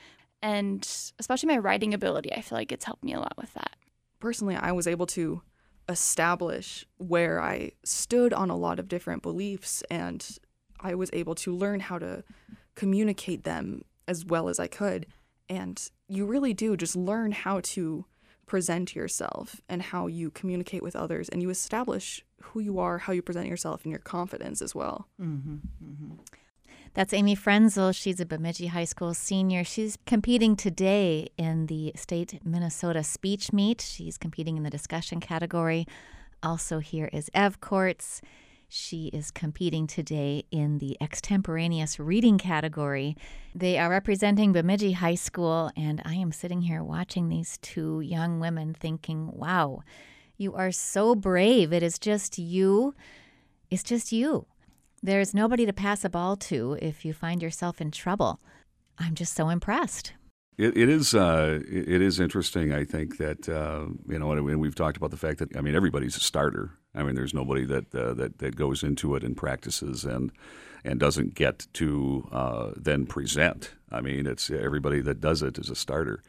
And 0.42 0.86
especially 1.18 1.48
my 1.48 1.58
writing 1.58 1.94
ability, 1.94 2.32
I 2.32 2.40
feel 2.42 2.56
like 2.56 2.70
it's 2.72 2.84
helped 2.84 3.02
me 3.02 3.12
a 3.14 3.18
lot 3.18 3.36
with 3.36 3.52
that. 3.54 3.76
personally, 4.20 4.54
I 4.54 4.72
was 4.72 4.86
able 4.86 5.06
to 5.06 5.42
establish 5.88 6.86
where 6.98 7.40
I 7.40 7.72
stood 7.84 8.32
on 8.32 8.50
a 8.50 8.56
lot 8.56 8.78
of 8.78 8.86
different 8.86 9.22
beliefs 9.22 9.82
and 9.90 10.38
I 10.78 10.94
was 10.94 11.10
able 11.12 11.34
to 11.36 11.54
learn 11.54 11.80
how 11.80 11.98
to 11.98 12.22
communicate 12.74 13.42
them 13.44 13.82
as 14.06 14.24
well 14.24 14.48
as 14.48 14.60
I 14.60 14.68
could. 14.68 15.06
And 15.48 15.90
you 16.06 16.26
really 16.26 16.54
do 16.54 16.76
just 16.76 16.94
learn 16.94 17.32
how 17.32 17.60
to 17.60 18.04
present 18.50 18.96
yourself 18.96 19.60
and 19.68 19.80
how 19.80 20.08
you 20.08 20.28
communicate 20.28 20.82
with 20.82 20.96
others 20.96 21.28
and 21.28 21.40
you 21.40 21.50
establish 21.50 22.24
who 22.42 22.58
you 22.58 22.80
are, 22.80 22.98
how 22.98 23.12
you 23.12 23.22
present 23.22 23.46
yourself, 23.46 23.84
and 23.84 23.92
your 23.92 24.00
confidence 24.00 24.60
as 24.60 24.74
well. 24.74 25.06
Mm-hmm, 25.22 25.54
mm-hmm. 25.54 26.14
That's 26.94 27.12
Amy 27.12 27.36
Frenzel. 27.36 27.94
She's 27.94 28.18
a 28.18 28.26
Bemidji 28.26 28.66
High 28.66 28.86
School 28.86 29.14
senior. 29.14 29.62
She's 29.62 29.98
competing 30.04 30.56
today 30.56 31.28
in 31.36 31.66
the 31.66 31.92
state 31.94 32.40
Minnesota 32.44 33.04
speech 33.04 33.52
meet. 33.52 33.80
She's 33.80 34.18
competing 34.18 34.56
in 34.56 34.64
the 34.64 34.70
discussion 34.70 35.20
category. 35.20 35.86
Also, 36.42 36.80
here 36.80 37.08
is 37.12 37.30
Ev 37.32 37.60
Courts. 37.60 38.20
She 38.72 39.06
is 39.08 39.32
competing 39.32 39.88
today 39.88 40.44
in 40.52 40.78
the 40.78 40.96
extemporaneous 41.00 41.98
reading 41.98 42.38
category. 42.38 43.16
They 43.52 43.76
are 43.76 43.90
representing 43.90 44.52
Bemidji 44.52 44.92
High 44.92 45.16
School, 45.16 45.72
and 45.76 46.00
I 46.04 46.14
am 46.14 46.30
sitting 46.30 46.62
here 46.62 46.84
watching 46.84 47.28
these 47.28 47.58
two 47.58 47.98
young 47.98 48.38
women 48.38 48.72
thinking, 48.72 49.32
wow, 49.32 49.82
you 50.36 50.54
are 50.54 50.70
so 50.70 51.16
brave. 51.16 51.72
It 51.72 51.82
is 51.82 51.98
just 51.98 52.38
you. 52.38 52.94
It's 53.70 53.82
just 53.82 54.12
you. 54.12 54.46
There's 55.02 55.34
nobody 55.34 55.66
to 55.66 55.72
pass 55.72 56.04
a 56.04 56.08
ball 56.08 56.36
to 56.36 56.78
if 56.80 57.04
you 57.04 57.12
find 57.12 57.42
yourself 57.42 57.80
in 57.80 57.90
trouble. 57.90 58.38
I'm 59.00 59.16
just 59.16 59.34
so 59.34 59.48
impressed. 59.48 60.12
It, 60.58 60.76
it 60.76 60.88
is 60.88 61.12
uh, 61.12 61.58
it 61.68 62.00
is 62.00 62.20
interesting. 62.20 62.72
I 62.72 62.84
think 62.84 63.18
that 63.18 63.48
uh, 63.48 63.86
you 64.06 64.18
know, 64.20 64.30
and 64.30 64.60
we've 64.60 64.76
talked 64.76 64.96
about 64.96 65.10
the 65.10 65.16
fact 65.16 65.40
that 65.40 65.56
I 65.56 65.60
mean 65.60 65.74
everybody's 65.74 66.16
a 66.16 66.20
starter. 66.20 66.78
I 66.94 67.02
mean, 67.02 67.14
there's 67.14 67.34
nobody 67.34 67.64
that 67.66 67.94
uh, 67.94 68.14
that 68.14 68.38
that 68.38 68.56
goes 68.56 68.82
into 68.82 69.14
it 69.14 69.22
and 69.22 69.36
practices 69.36 70.04
and 70.04 70.32
and 70.84 70.98
doesn't 70.98 71.34
get 71.34 71.66
to 71.74 72.28
uh, 72.32 72.70
then 72.76 73.06
present. 73.06 73.72
I 73.92 74.00
mean, 74.00 74.26
it's 74.26 74.50
everybody 74.50 75.00
that 75.02 75.20
does 75.20 75.42
it 75.42 75.58
is 75.58 75.70
a 75.70 75.76
starter. 75.76 76.22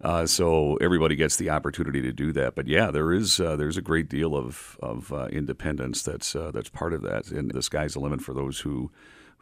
Uh, 0.00 0.26
so 0.26 0.76
everybody 0.76 1.14
gets 1.14 1.36
the 1.36 1.50
opportunity 1.50 2.02
to 2.02 2.12
do 2.12 2.32
that. 2.32 2.54
But 2.54 2.66
yeah, 2.66 2.90
there 2.90 3.12
is 3.12 3.38
uh, 3.38 3.56
there's 3.56 3.76
a 3.76 3.82
great 3.82 4.08
deal 4.08 4.34
of 4.34 4.76
of 4.82 5.12
uh, 5.12 5.26
independence 5.26 6.02
that's 6.02 6.34
uh, 6.34 6.50
that's 6.52 6.68
part 6.68 6.92
of 6.92 7.02
that, 7.02 7.30
and 7.30 7.50
the 7.50 7.62
sky's 7.62 7.94
the 7.94 8.00
limit 8.00 8.20
for 8.20 8.34
those 8.34 8.60
who 8.60 8.90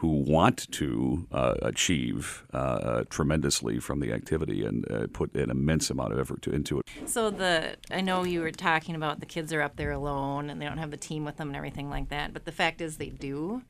who 0.00 0.08
want 0.08 0.70
to 0.72 1.26
uh, 1.30 1.54
achieve 1.60 2.44
uh, 2.54 3.04
tremendously 3.10 3.78
from 3.78 4.00
the 4.00 4.12
activity 4.12 4.64
and 4.64 4.86
put 5.12 5.34
an 5.34 5.50
immense 5.50 5.90
amount 5.90 6.12
of 6.12 6.18
effort 6.18 6.40
to, 6.40 6.50
into 6.50 6.80
it. 6.80 6.86
So 7.04 7.30
the 7.30 7.76
I 7.90 8.00
know 8.00 8.24
you 8.24 8.40
were 8.40 8.50
talking 8.50 8.94
about 8.94 9.20
the 9.20 9.26
kids 9.26 9.52
are 9.52 9.60
up 9.60 9.76
there 9.76 9.92
alone 9.92 10.48
and 10.48 10.60
they 10.60 10.64
don't 10.64 10.78
have 10.78 10.90
the 10.90 10.96
team 10.96 11.24
with 11.24 11.36
them 11.36 11.48
and 11.48 11.56
everything 11.56 11.90
like 11.90 12.08
that, 12.08 12.32
but 12.32 12.46
the 12.46 12.52
fact 12.52 12.80
is 12.80 12.96
they 12.96 13.10
do 13.10 13.62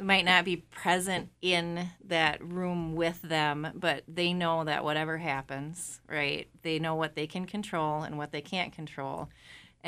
might 0.00 0.24
not 0.24 0.44
be 0.44 0.56
present 0.56 1.30
in 1.42 1.88
that 2.04 2.42
room 2.42 2.94
with 2.94 3.20
them, 3.22 3.68
but 3.74 4.04
they 4.06 4.32
know 4.32 4.64
that 4.64 4.84
whatever 4.84 5.18
happens, 5.18 6.00
right? 6.08 6.48
They 6.62 6.78
know 6.78 6.94
what 6.94 7.14
they 7.14 7.26
can 7.26 7.46
control 7.46 8.02
and 8.02 8.16
what 8.18 8.32
they 8.32 8.40
can't 8.40 8.72
control. 8.72 9.28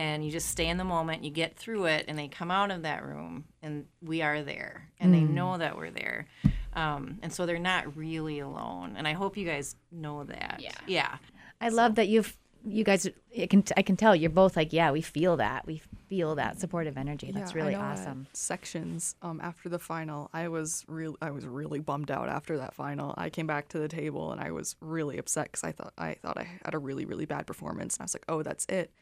And 0.01 0.25
you 0.25 0.31
just 0.31 0.49
stay 0.49 0.67
in 0.67 0.79
the 0.79 0.85
moment, 0.85 1.25
you 1.25 1.31
get 1.31 1.57
through 1.57 1.85
it, 1.85 2.07
and 2.09 2.19
they 2.19 2.27
come 2.27 2.51
out 2.51 2.71
of 2.71 2.83
that 2.83 3.05
room, 3.05 3.45
and 3.61 3.85
we 4.01 4.23
are 4.23 4.41
there, 4.43 4.89
and 4.99 5.15
mm. 5.15 5.19
they 5.19 5.21
know 5.21 5.59
that 5.59 5.77
we're 5.77 5.91
there. 5.91 6.27
Um, 6.73 7.19
and 7.21 7.31
so 7.31 7.45
they're 7.45 7.59
not 7.59 7.95
really 7.99 8.39
alone. 8.39 8.95
And 8.97 9.07
I 9.07 9.13
hope 9.13 9.37
you 9.37 9.45
guys 9.45 9.77
know 9.93 10.25
that. 10.25 10.57
Yeah. 10.59 10.71
Yeah. 10.87 11.17
I 11.61 11.69
so. 11.69 11.75
love 11.77 11.97
that 11.97 12.09
you've 12.09 12.35
you 12.65 12.85
guys 12.85 13.09
I 13.39 13.47
can 13.47 13.65
I 13.77 13.83
can 13.83 13.97
tell 13.97 14.15
you're 14.15 14.31
both 14.31 14.57
like 14.57 14.73
yeah 14.73 14.91
we 14.91 15.01
feel 15.01 15.39
that 15.39 15.67
we 15.67 15.81
feel 16.09 16.35
that 16.35 16.61
supportive 16.61 16.99
energy 16.99 17.31
that's 17.33 17.55
yeah, 17.55 17.63
really 17.63 17.75
awesome 17.75 18.27
sections 18.33 19.15
um, 19.23 19.41
after 19.43 19.69
the 19.69 19.79
final 19.79 20.29
I 20.35 20.49
was 20.49 20.85
real 20.87 21.17
I 21.23 21.31
was 21.31 21.47
really 21.47 21.81
bummed 21.81 22.11
out 22.11 22.29
after 22.29 22.59
that 22.59 22.75
final 22.75 23.15
I 23.17 23.31
came 23.31 23.47
back 23.47 23.69
to 23.69 23.79
the 23.79 23.89
table 23.89 24.31
and 24.33 24.41
I 24.41 24.51
was 24.51 24.77
really 24.81 25.17
upset 25.17 25.47
because 25.47 25.65
I 25.65 25.73
thought 25.73 25.95
I 25.97 26.15
thought 26.15 26.37
I 26.37 26.47
had 26.65 26.75
a 26.75 26.79
really 26.79 27.07
really 27.07 27.25
bad 27.25 27.47
performance 27.47 27.97
and 27.97 28.03
I 28.03 28.05
was 28.05 28.15
like 28.15 28.27
oh 28.29 28.43
that's 28.43 28.67
it 28.67 28.93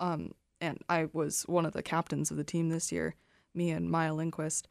um, 0.00 0.32
and 0.60 0.78
I 0.88 1.08
was 1.12 1.42
one 1.42 1.64
of 1.64 1.72
the 1.72 1.82
captains 1.82 2.30
of 2.30 2.36
the 2.36 2.44
team 2.44 2.68
this 2.68 2.90
year 2.90 3.14
me 3.54 3.70
and 3.70 3.90
Maya 3.90 4.14
Lindquist 4.14 4.68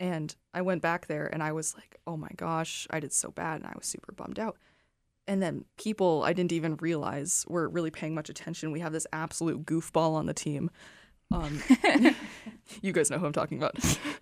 and 0.00 0.34
I 0.52 0.62
went 0.62 0.82
back 0.82 1.06
there 1.06 1.26
and 1.26 1.42
I 1.42 1.52
was 1.52 1.74
like 1.74 1.96
oh 2.06 2.16
my 2.16 2.30
gosh 2.36 2.86
I 2.90 3.00
did 3.00 3.12
so 3.12 3.30
bad 3.30 3.60
and 3.60 3.66
I 3.66 3.72
was 3.76 3.86
super 3.86 4.12
bummed 4.12 4.38
out 4.38 4.56
and 5.26 5.42
then 5.42 5.64
people 5.76 6.22
I 6.24 6.32
didn't 6.32 6.52
even 6.52 6.76
realize 6.76 7.44
were 7.48 7.68
really 7.68 7.90
paying 7.90 8.14
much 8.14 8.28
attention. 8.28 8.72
We 8.72 8.80
have 8.80 8.92
this 8.92 9.06
absolute 9.12 9.64
goofball 9.64 10.14
on 10.14 10.26
the 10.26 10.34
team. 10.34 10.70
Um, 11.30 11.62
you 12.82 12.92
guys 12.92 13.10
know 13.10 13.18
who 13.18 13.26
I'm 13.26 13.32
talking 13.32 13.58
about. 13.58 13.76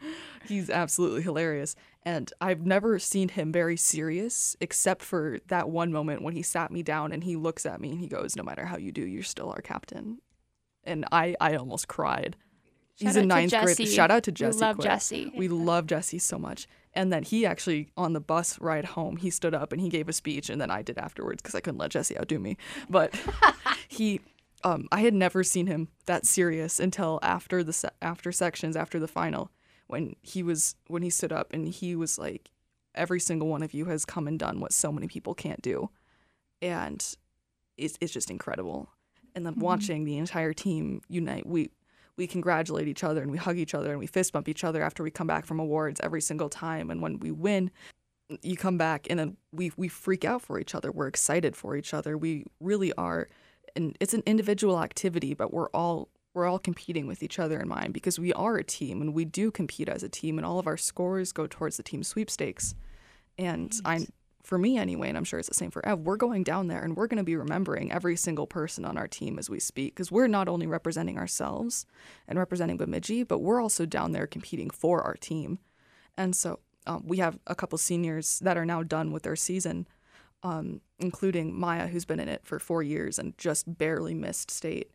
He's 0.47 0.71
absolutely 0.71 1.23
hilarious. 1.23 1.76
And 2.02 2.33
I've 2.40 2.64
never 2.64 2.99
seen 2.99 3.29
him 3.29 3.52
very 3.52 3.76
serious, 3.76 4.57
except 4.61 5.02
for 5.02 5.38
that 5.49 5.69
one 5.69 5.93
moment 5.93 6.23
when 6.23 6.35
he 6.35 6.43
sat 6.43 6.71
me 6.71 6.83
down 6.83 7.12
and 7.12 7.25
he 7.25 7.37
looks 7.37 7.67
at 7.67 7.81
me 7.81 7.90
and 7.90 8.00
he 8.00 8.07
goes, 8.07 8.37
No 8.37 8.43
matter 8.43 8.64
how 8.64 8.76
you 8.76 8.93
do, 8.93 9.02
you're 9.02 9.23
still 9.23 9.50
our 9.50 9.61
captain. 9.61 10.19
And 10.84 11.04
I, 11.12 11.37
I 11.40 11.56
almost 11.56 11.88
cried. 11.88 12.37
Shout 12.96 13.06
He's 13.06 13.16
in 13.16 13.28
ninth 13.28 13.52
grade. 13.52 13.88
Shout 13.88 14.10
out 14.10 14.25
to 14.25 14.32
Jesse. 14.32 14.58
We 14.58 14.66
love 14.66 14.80
Jesse. 14.80 15.32
We 15.37 15.49
love 15.49 15.87
Jesse 15.87 16.18
so 16.18 16.38
much 16.38 16.66
and 16.92 17.12
then 17.12 17.22
he 17.22 17.46
actually 17.46 17.90
on 17.96 18.12
the 18.12 18.20
bus 18.20 18.60
ride 18.60 18.84
home 18.84 19.16
he 19.16 19.30
stood 19.30 19.54
up 19.54 19.72
and 19.72 19.80
he 19.80 19.88
gave 19.88 20.08
a 20.08 20.12
speech 20.12 20.50
and 20.50 20.60
then 20.60 20.70
i 20.70 20.82
did 20.82 20.99
afterwards 20.99 21.40
because 21.40 21.54
i 21.54 21.60
couldn't 21.60 21.78
let 21.78 21.90
jesse 21.90 22.18
outdo 22.18 22.38
me 22.38 22.56
but 22.88 23.14
he 23.88 24.20
um, 24.64 24.88
i 24.92 25.00
had 25.00 25.14
never 25.14 25.42
seen 25.42 25.66
him 25.66 25.88
that 26.06 26.26
serious 26.26 26.78
until 26.80 27.18
after 27.22 27.62
the 27.62 27.72
se- 27.72 27.90
after 28.02 28.32
sections 28.32 28.76
after 28.76 28.99
the 28.99 29.08
final 29.08 29.50
when 29.87 30.14
he 30.22 30.42
was 30.42 30.75
when 30.87 31.02
he 31.02 31.10
stood 31.10 31.32
up 31.32 31.52
and 31.52 31.68
he 31.68 31.94
was 31.94 32.18
like 32.18 32.50
every 32.94 33.20
single 33.20 33.49
one 33.49 33.62
of 33.62 33.72
you 33.72 33.87
has 33.87 34.04
come 34.04 34.26
and 34.26 34.38
done 34.38 34.60
what 34.60 34.72
so 34.72 34.92
many 34.92 35.06
people 35.06 35.34
can't 35.34 35.62
do 35.62 35.90
and 36.60 37.14
it's, 37.76 37.96
it's 38.00 38.12
just 38.12 38.30
incredible 38.30 38.90
and 39.34 39.46
then 39.46 39.54
mm-hmm. 39.54 39.62
watching 39.62 40.04
the 40.04 40.18
entire 40.18 40.52
team 40.52 41.00
unite 41.08 41.46
we 41.46 41.70
we 42.20 42.26
congratulate 42.26 42.87
each 42.87 43.02
other 43.02 43.22
and 43.22 43.30
we 43.30 43.38
hug 43.38 43.56
each 43.56 43.75
other 43.75 43.90
and 43.90 43.99
we 43.99 44.06
fist 44.06 44.34
bump 44.34 44.46
each 44.46 44.62
other 44.62 44.82
after 44.82 45.02
we 45.02 45.10
come 45.10 45.26
back 45.26 45.46
from 45.46 45.58
awards 45.58 46.00
every 46.02 46.20
single 46.20 46.50
time. 46.50 46.90
And 46.90 47.00
when 47.00 47.18
we 47.18 47.30
win, 47.30 47.70
you 48.42 48.58
come 48.58 48.76
back 48.76 49.06
and 49.08 49.18
then 49.18 49.38
we 49.52 49.72
we 49.78 49.88
freak 49.88 50.22
out 50.22 50.42
for 50.42 50.60
each 50.60 50.75
other. 50.75 50.92
We're 50.92 51.06
excited 51.06 51.56
for 51.56 51.76
each 51.76 51.94
other. 51.94 52.18
We 52.18 52.44
really 52.60 52.92
are, 52.92 53.26
and 53.75 53.96
it's 54.00 54.12
an 54.12 54.22
individual 54.26 54.82
activity, 54.82 55.32
but 55.32 55.50
we're 55.50 55.70
all 55.70 56.10
we're 56.34 56.46
all 56.46 56.58
competing 56.58 57.06
with 57.06 57.22
each 57.22 57.38
other 57.38 57.58
in 57.58 57.68
mind 57.68 57.94
because 57.94 58.18
we 58.18 58.34
are 58.34 58.56
a 58.56 58.64
team 58.64 59.00
and 59.00 59.14
we 59.14 59.25
do 59.25 59.50
compete 59.50 59.88
as 59.88 60.02
a 60.02 60.08
team, 60.08 60.38
and 60.38 60.44
all 60.46 60.58
of 60.58 60.66
our 60.66 60.76
scores 60.76 61.32
go 61.32 61.46
towards 61.46 61.78
the 61.78 61.82
team 61.82 62.02
sweepstakes. 62.02 62.75
And 63.38 63.75
I'm 63.87 64.06
for 64.50 64.59
me 64.59 64.76
anyway, 64.76 65.09
and 65.09 65.16
I'm 65.16 65.23
sure 65.23 65.38
it's 65.38 65.49
the 65.49 65.54
same 65.54 65.71
for 65.71 65.87
Ev, 65.87 66.00
we're 66.00 66.16
going 66.16 66.42
down 66.42 66.66
there 66.66 66.83
and 66.83 66.97
we're 66.97 67.07
going 67.07 67.19
to 67.19 67.23
be 67.23 67.37
remembering 67.37 67.92
every 67.92 68.16
single 68.16 68.49
person 68.49 68.85
on 68.85 68.99
our 68.99 69.07
team 69.07 69.38
as 69.38 69.49
we 69.49 69.61
speak 69.61 69.95
because 69.95 70.11
we're 70.11 70.26
not 70.26 70.49
only 70.49 70.66
representing 70.66 71.19
ourselves 71.19 71.87
and 72.26 72.37
representing 72.37 72.76
Bemidji, 72.76 73.23
but 73.23 73.38
we're 73.38 73.62
also 73.62 73.87
down 73.87 74.11
there 74.11 74.26
competing 74.26 74.69
for 74.69 75.02
our 75.02 75.14
team. 75.14 75.61
And 76.19 76.35
so 76.35 76.59
um, 76.88 77.04
we 77.07 77.19
have 77.19 77.38
a 77.47 77.54
couple 77.54 77.78
seniors 77.78 78.40
that 78.40 78.57
are 78.57 78.66
now 78.66 78.83
done 78.83 79.12
with 79.12 79.23
their 79.23 79.37
season, 79.37 79.87
um, 80.42 80.80
including 80.99 81.57
Maya, 81.57 81.87
who's 81.87 82.04
been 82.04 82.19
in 82.19 82.28
it 82.28 82.45
for 82.45 82.59
four 82.59 82.83
years 82.83 83.21
and 83.21 83.38
just 83.38 83.78
barely 83.78 84.14
missed 84.14 84.50
state. 84.50 84.90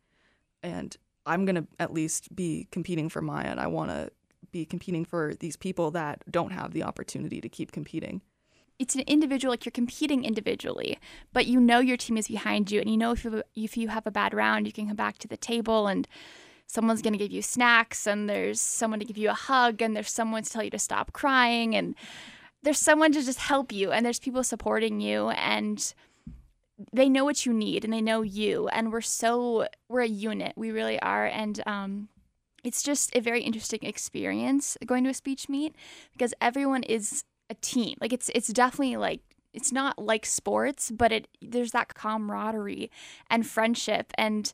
And 0.63 0.97
I'm 1.25 1.45
going 1.45 1.55
to 1.55 1.67
at 1.79 1.93
least 1.93 2.35
be 2.35 2.67
competing 2.71 3.07
for 3.07 3.21
Maya, 3.21 3.51
and 3.51 3.61
I 3.61 3.67
want 3.67 3.89
to 3.91 4.11
be 4.51 4.65
competing 4.65 5.05
for 5.05 5.33
these 5.39 5.55
people 5.55 5.91
that 5.91 6.29
don't 6.29 6.51
have 6.51 6.73
the 6.73 6.83
opportunity 6.83 7.39
to 7.39 7.47
keep 7.47 7.71
competing 7.71 8.21
it's 8.79 8.95
an 8.95 9.01
individual 9.07 9.51
like 9.51 9.65
you're 9.65 9.71
competing 9.71 10.23
individually 10.23 10.99
but 11.33 11.45
you 11.45 11.59
know 11.59 11.79
your 11.79 11.97
team 11.97 12.17
is 12.17 12.27
behind 12.27 12.71
you 12.71 12.79
and 12.79 12.89
you 12.89 12.97
know 12.97 13.11
if 13.11 13.23
you 13.23 13.43
if 13.55 13.77
you 13.77 13.87
have 13.87 14.05
a 14.05 14.11
bad 14.11 14.33
round 14.33 14.65
you 14.65 14.73
can 14.73 14.87
come 14.87 14.95
back 14.95 15.17
to 15.17 15.27
the 15.27 15.37
table 15.37 15.87
and 15.87 16.07
someone's 16.67 17.01
going 17.01 17.13
to 17.13 17.19
give 17.19 17.31
you 17.31 17.41
snacks 17.41 18.07
and 18.07 18.29
there's 18.29 18.59
someone 18.59 18.99
to 18.99 19.05
give 19.05 19.17
you 19.17 19.29
a 19.29 19.33
hug 19.33 19.81
and 19.81 19.95
there's 19.95 20.11
someone 20.11 20.43
to 20.43 20.49
tell 20.49 20.63
you 20.63 20.69
to 20.69 20.79
stop 20.79 21.13
crying 21.13 21.75
and 21.75 21.95
there's 22.63 22.79
someone 22.79 23.11
to 23.11 23.21
just 23.21 23.39
help 23.39 23.71
you 23.71 23.91
and 23.91 24.05
there's 24.05 24.19
people 24.19 24.43
supporting 24.43 24.99
you 24.99 25.29
and 25.29 25.93
they 26.91 27.07
know 27.07 27.23
what 27.23 27.45
you 27.45 27.53
need 27.53 27.83
and 27.83 27.93
they 27.93 28.01
know 28.01 28.21
you 28.21 28.67
and 28.69 28.91
we're 28.91 29.01
so 29.01 29.67
we're 29.87 30.01
a 30.01 30.07
unit 30.07 30.53
we 30.55 30.71
really 30.71 30.99
are 31.01 31.25
and 31.25 31.61
um 31.65 32.09
it's 32.63 32.81
just 32.81 33.15
a 33.15 33.21
very 33.21 33.43
interesting 33.43 33.79
experience 33.83 34.75
going 34.85 35.03
to 35.03 35.11
a 35.11 35.13
speech 35.13 35.47
meet 35.47 35.75
because 36.11 36.33
everyone 36.41 36.83
is 36.83 37.23
a 37.49 37.55
team. 37.55 37.97
Like 38.01 38.13
it's 38.13 38.29
it's 38.35 38.47
definitely 38.47 38.97
like 38.97 39.21
it's 39.53 39.71
not 39.71 39.97
like 39.97 40.25
sports, 40.25 40.91
but 40.91 41.11
it 41.11 41.27
there's 41.41 41.71
that 41.71 41.93
camaraderie 41.93 42.91
and 43.29 43.45
friendship 43.47 44.11
and 44.17 44.53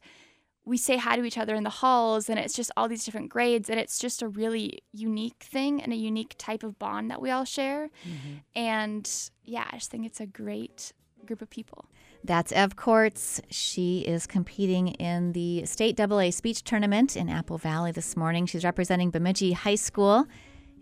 we 0.64 0.78
say 0.78 0.98
hi 0.98 1.16
to 1.16 1.24
each 1.24 1.40
other 1.40 1.56
in 1.56 1.64
the 1.64 1.72
halls 1.72 2.30
and 2.30 2.38
it's 2.38 2.54
just 2.54 2.72
all 2.78 2.88
these 2.88 3.04
different 3.04 3.30
grades 3.30 3.68
and 3.70 3.80
it's 3.80 3.98
just 3.98 4.22
a 4.22 4.28
really 4.28 4.80
unique 4.94 5.42
thing 5.42 5.82
and 5.82 5.92
a 5.92 5.96
unique 5.96 6.36
type 6.38 6.64
of 6.64 6.78
bond 6.78 7.10
that 7.10 7.20
we 7.20 7.32
all 7.32 7.46
share. 7.46 7.90
Mm-hmm. 8.08 8.38
And 8.56 9.10
yeah, 9.44 9.66
I 9.72 9.78
just 9.78 9.90
think 9.90 10.06
it's 10.06 10.20
a 10.20 10.28
great 10.28 10.94
group 11.26 11.42
of 11.42 11.50
people. 11.50 11.86
That's 12.24 12.52
Ev 12.52 12.76
Courts. 12.76 13.42
She 13.50 14.02
is 14.02 14.28
competing 14.28 14.90
in 14.90 15.32
the 15.32 15.66
state 15.66 16.00
AA 16.00 16.30
speech 16.30 16.64
tournament 16.64 17.18
in 17.18 17.30
Apple 17.30 17.58
Valley 17.58 17.92
this 17.92 18.16
morning. 18.16 18.46
She's 18.46 18.64
representing 18.64 19.10
Bemidji 19.10 19.54
High 19.54 19.76
School 19.76 20.28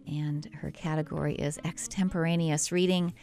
and 0.10 0.50
her 0.62 0.72
category 0.72 1.36
is 1.36 1.60
extemporaneous 1.63 2.72
reading. 2.72 3.13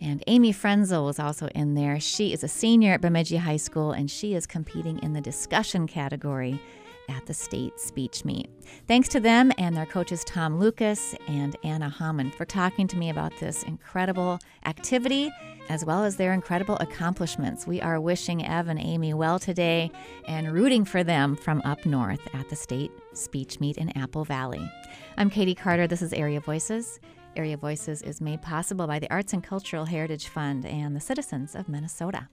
And 0.00 0.22
Amy 0.26 0.52
Frenzel 0.52 1.04
was 1.06 1.20
also 1.20 1.46
in 1.48 1.74
there. 1.74 2.00
She 2.00 2.32
is 2.32 2.42
a 2.42 2.48
senior 2.48 2.94
at 2.94 3.00
Bemidji 3.00 3.36
High 3.36 3.56
School 3.56 3.92
and 3.92 4.10
she 4.10 4.34
is 4.34 4.46
competing 4.46 4.98
in 4.98 5.12
the 5.12 5.20
discussion 5.20 5.86
category. 5.86 6.60
at 7.08 7.26
the 7.26 7.34
state 7.34 7.78
speech 7.80 8.24
meet. 8.24 8.48
Thanks 8.86 9.08
to 9.08 9.18
them 9.18 9.52
and 9.58 9.76
their 9.76 9.84
coaches 9.86 10.22
Tom 10.24 10.58
Lucas 10.58 11.16
and 11.26 11.56
Anna 11.64 11.88
Hammond 11.88 12.32
for 12.32 12.44
talking 12.44 12.86
to 12.86 12.96
me 12.96 13.10
about 13.10 13.36
this 13.38 13.64
incredible 13.64 14.38
activity 14.64 15.30
as 15.68 15.84
well 15.84 16.04
as 16.04 16.16
their 16.16 16.32
incredible 16.32 16.76
accomplishments. 16.80 17.66
We 17.66 17.80
are 17.80 18.00
wishing 18.00 18.46
Ev 18.46 18.68
and 18.68 18.80
Amy 18.80 19.14
well 19.14 19.38
today 19.38 19.90
and 20.26 20.52
rooting 20.52 20.84
for 20.84 21.02
them 21.04 21.36
from 21.36 21.60
up 21.64 21.84
north 21.84 22.20
at 22.34 22.48
the 22.48 22.56
state 22.56 22.92
speech 23.14 23.60
meet 23.60 23.78
in 23.78 23.96
Apple 23.96 24.24
Valley. 24.24 24.70
I'm 25.16 25.30
Katie 25.30 25.54
Carter. 25.54 25.86
This 25.86 26.02
is 26.02 26.12
Area 26.12 26.40
Voices. 26.40 27.00
Area 27.36 27.56
Voices 27.56 28.02
is 28.02 28.20
made 28.20 28.42
possible 28.42 28.86
by 28.86 28.98
the 28.98 29.10
Arts 29.10 29.32
and 29.32 29.42
Cultural 29.42 29.84
Heritage 29.84 30.28
Fund 30.28 30.66
and 30.66 30.94
the 30.94 31.00
citizens 31.00 31.54
of 31.54 31.68
Minnesota. 31.68 32.28